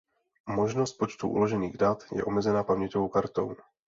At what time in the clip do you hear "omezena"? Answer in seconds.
2.25-2.63